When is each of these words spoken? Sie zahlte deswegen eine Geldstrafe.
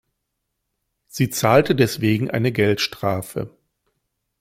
Sie 1.05 1.29
zahlte 1.29 1.75
deswegen 1.75 2.31
eine 2.31 2.51
Geldstrafe. 2.51 3.55